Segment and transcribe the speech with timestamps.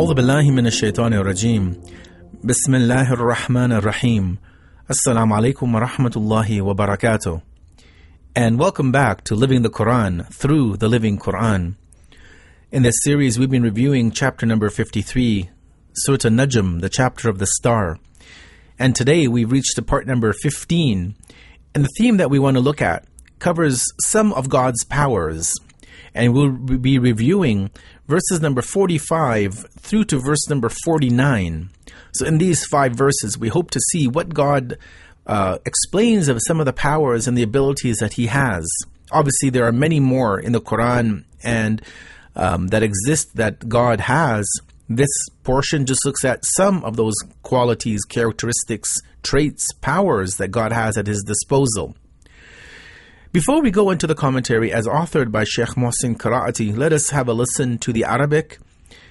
[0.00, 1.76] أعوذ بالله من الشيطان الرجيم
[2.44, 4.38] بسم الله الرحمن الرحيم
[4.88, 7.42] Assalamu alaikum wa rahmatullahi wa barakatuh.
[8.34, 11.74] And welcome back to Living the Quran through the Living Quran.
[12.70, 15.50] In this series, we've been reviewing chapter number 53,
[15.92, 17.98] Surah Najm, the chapter of the star.
[18.78, 21.16] And today we've reached to part number 15.
[21.74, 23.04] And the theme that we want to look at
[23.40, 25.52] covers some of God's powers.
[26.14, 27.70] And we'll be reviewing
[28.11, 31.69] verses number 45 through to verse number 49.
[32.11, 34.77] So, in these five verses, we hope to see what God
[35.25, 38.69] uh, explains of some of the powers and the abilities that He has.
[39.13, 41.81] Obviously, there are many more in the Quran and
[42.35, 44.45] um, that exist that God has.
[44.89, 48.89] This portion just looks at some of those qualities, characteristics,
[49.23, 51.95] traits, powers that God has at His disposal.
[53.32, 57.28] Before we go into the commentary as authored by Sheikh Mohsin Qiraati, let us have
[57.28, 58.58] a listen to the Arabic,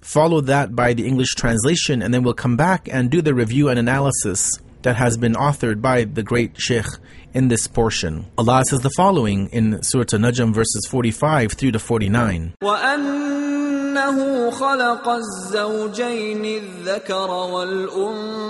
[0.00, 3.68] follow that by the English translation, and then we'll come back and do the review
[3.68, 4.50] and analysis
[4.82, 6.86] that has been authored by the great Sheikh
[7.32, 8.26] in this portion.
[8.36, 12.54] Allah says the following in Surah An-Najm verses 45 through to 49.
[12.62, 18.48] وأنه خلق الزوجين الذكر والأنثى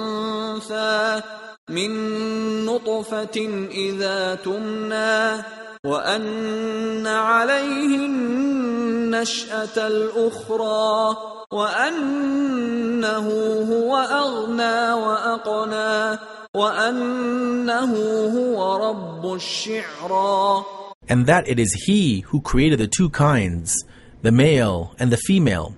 [1.70, 5.44] من نطفة إذا تمنى
[5.86, 11.18] وأن عليه النشأة الأخرى
[11.52, 13.28] وأنه
[13.72, 16.20] هو أغنى وأقنى
[16.56, 17.96] وأنه
[18.28, 20.66] هو رب الشعرى
[21.08, 23.74] And that it is He who created the two kinds,
[24.22, 25.76] the male and the female,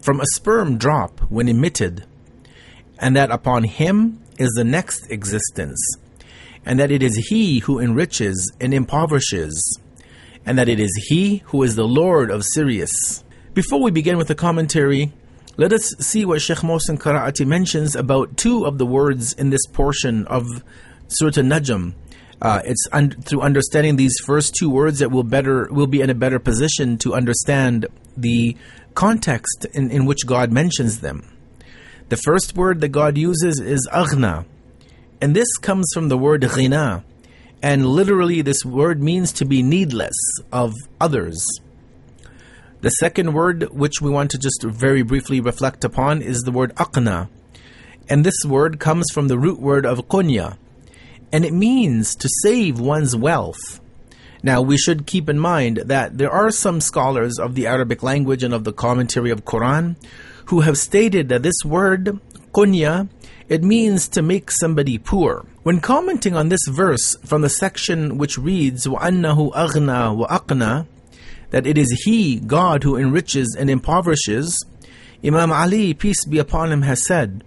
[0.00, 2.06] from a sperm drop when emitted,
[2.98, 5.78] and that upon Him is the next existence,
[6.64, 9.78] and that it is He who enriches and impoverishes,
[10.44, 13.24] and that it is He who is the Lord of Sirius.
[13.54, 15.12] Before we begin with the commentary,
[15.58, 19.66] let us see what Sheikh Mohsin Qiraati mentions about two of the words in this
[19.66, 20.46] portion of
[21.08, 21.94] Surah An-Najm.
[22.40, 26.10] Uh, it's un- through understanding these first two words that we'll better will be in
[26.10, 27.86] a better position to understand
[28.16, 28.56] the
[28.94, 31.28] context in, in which God mentions them.
[32.12, 34.44] The first word that God uses is aghna,
[35.22, 37.04] and this comes from the word ghina,
[37.62, 40.12] and literally this word means to be needless
[40.52, 41.42] of others.
[42.82, 46.74] The second word, which we want to just very briefly reflect upon, is the word
[46.74, 47.30] aqna,
[48.10, 50.58] and this word comes from the root word of qunya,
[51.32, 53.80] and it means to save one's wealth.
[54.42, 58.42] Now, we should keep in mind that there are some scholars of the Arabic language
[58.42, 59.96] and of the commentary of Quran
[60.46, 62.20] who have stated that this word,
[62.52, 63.08] qunya,
[63.48, 65.44] it means to make somebody poor.
[65.62, 70.86] When commenting on this verse from the section which reads, وَأَنَّهُ أَغْنَى وَأَقْنَى,
[71.50, 74.64] that it is He, God, who enriches and impoverishes,
[75.24, 77.44] Imam Ali, peace be upon him, has said,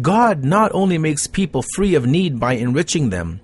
[0.00, 3.40] God not only makes people free of need by enriching them,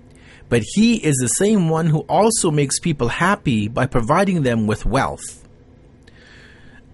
[0.49, 4.85] but He is the same one who also makes people happy by providing them with
[4.85, 5.42] wealth.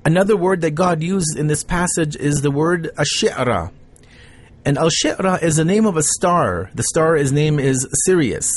[0.05, 3.73] Another word that God used in this passage is the word ashira.
[4.65, 6.71] And al shira is the name of a star.
[6.75, 8.51] The star's name is Sirius.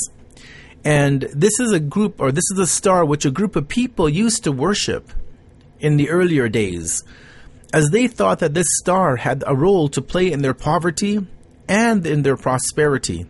[0.84, 4.08] And this is a group, or this is a star which a group of people
[4.08, 5.10] used to worship
[5.80, 7.02] in the earlier days,
[7.72, 11.26] as they thought that this star had a role to play in their poverty
[11.68, 13.26] and in their prosperity.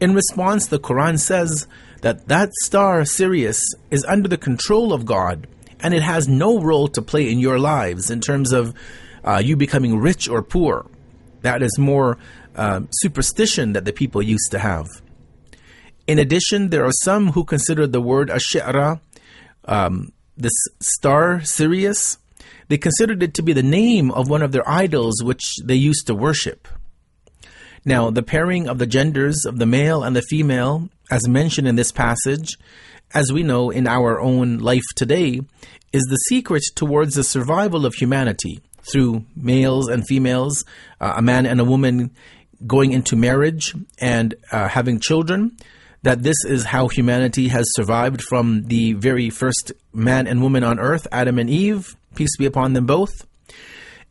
[0.00, 1.66] In response, the Quran says
[2.02, 5.46] that that star, Sirius, is under the control of God
[5.80, 8.74] and it has no role to play in your lives in terms of
[9.24, 10.86] uh, you becoming rich or poor.
[11.42, 12.18] That is more
[12.54, 14.86] uh, superstition that the people used to have.
[16.06, 19.00] In addition, there are some who consider the word Ash'ara,
[19.64, 22.18] um, this star Sirius,
[22.68, 26.06] they considered it to be the name of one of their idols which they used
[26.06, 26.68] to worship.
[27.84, 31.76] Now, the pairing of the genders of the male and the female, as mentioned in
[31.76, 32.56] this passage,
[33.14, 35.40] as we know in our own life today,
[35.92, 38.60] is the secret towards the survival of humanity
[38.92, 40.64] through males and females,
[41.00, 42.10] uh, a man and a woman
[42.66, 45.56] going into marriage and uh, having children.
[46.02, 50.78] That this is how humanity has survived from the very first man and woman on
[50.78, 53.10] earth, Adam and Eve, peace be upon them both.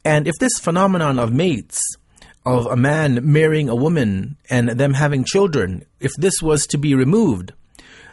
[0.04, 1.82] And if this phenomenon of mates,
[2.46, 6.94] of a man marrying a woman and them having children, if this was to be
[6.94, 7.54] removed,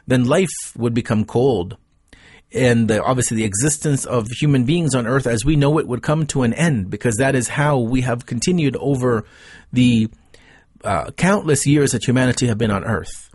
[0.07, 1.77] then life would become cold.
[2.55, 6.03] And the, obviously, the existence of human beings on earth as we know it would
[6.03, 9.25] come to an end because that is how we have continued over
[9.73, 10.11] the
[10.85, 13.32] uh, countless years that humanity have been on earth.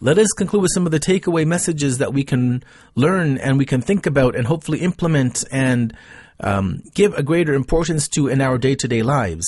[0.00, 2.64] Let us conclude with some of the takeaway messages that we can
[2.94, 5.94] learn and we can think about and hopefully implement and
[6.40, 9.44] um, give a greater importance to in our day to day lives.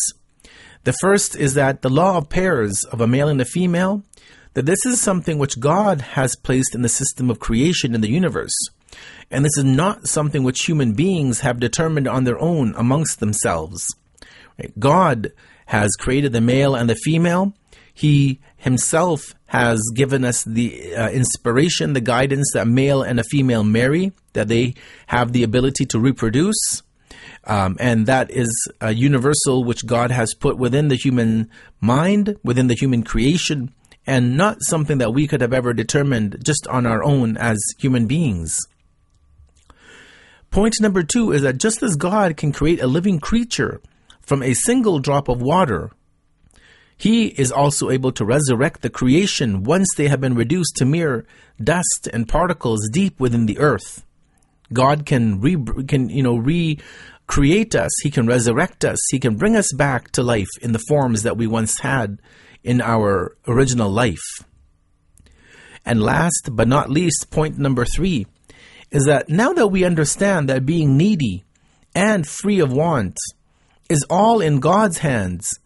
[0.85, 4.03] The first is that the law of pairs of a male and a female,
[4.53, 8.11] that this is something which God has placed in the system of creation in the
[8.11, 8.55] universe.
[9.31, 13.87] And this is not something which human beings have determined on their own amongst themselves.
[14.79, 15.33] God
[15.67, 17.55] has created the male and the female.
[17.95, 23.63] He himself has given us the uh, inspiration, the guidance that male and a female
[23.63, 24.73] marry, that they
[25.09, 26.83] have the ability to reproduce.
[27.45, 28.49] Um, and that is
[28.81, 31.51] a universal which God has put within the human
[31.83, 33.75] mind, within the human creation,
[34.07, 38.07] and not something that we could have ever determined just on our own as human
[38.07, 38.59] beings.
[40.51, 43.83] Point number two is that just as God can create a living creature
[44.23, 45.91] from a single drop of water,
[47.03, 51.27] he is also able to resurrect the creation once they have been reduced to mere
[51.61, 54.05] dust and particles deep within the earth.
[54.73, 55.57] God can re,
[55.89, 57.91] can you know recreate us.
[58.05, 58.99] He can resurrect us.
[59.11, 62.21] He can bring us back to life in the forms that we once had
[62.63, 64.45] in our original life.
[65.85, 68.29] And last but not least, point number three
[68.93, 71.43] is that now that we understand that being needy
[71.97, 73.17] and free of want
[73.89, 75.59] is all in God's hands,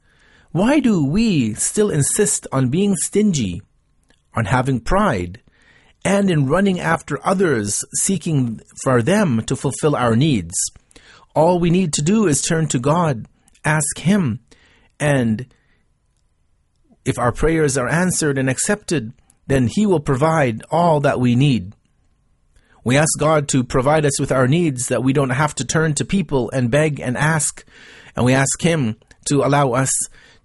[0.53, 3.63] why do we still insist on being stingy,
[4.35, 5.43] on having pride,
[6.05, 10.55] and in running after others, seeking for them to fulfill our needs?
[11.35, 13.27] All we need to do is turn to God,
[13.65, 14.41] ask Him,
[14.99, 15.47] and
[17.05, 19.13] if our prayers are answered and accepted,
[19.47, 21.73] then He will provide all that we need.
[22.85, 25.95] We ask God to provide us with our needs that we don't have to turn
[25.95, 27.65] to people and beg and ask.
[28.15, 28.97] And we ask Him
[29.27, 29.91] to allow us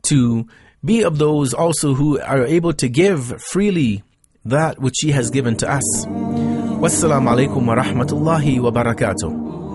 [0.03, 0.47] to
[0.83, 4.03] be of those also who are able to give freely
[4.45, 6.05] that which He has given to us.
[6.05, 9.70] Wassalamu alaikum wa rahmatullahi wa barakatuh.